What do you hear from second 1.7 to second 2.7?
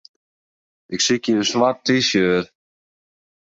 T-shirt.